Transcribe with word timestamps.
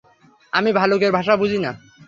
আমি 0.53 0.69
ভালুকের 0.73 1.11
ভাষা 1.11 1.33
বুঝি 1.35 1.59
না। 1.59 1.71